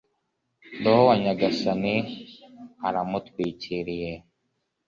[0.83, 1.95] roho wa nyagasani
[2.87, 4.11] aramutwikiriye